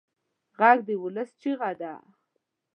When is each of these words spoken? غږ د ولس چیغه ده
غږ 0.59 0.77
د 0.87 0.89
ولس 1.03 1.29
چیغه 1.41 1.71
ده 1.81 1.93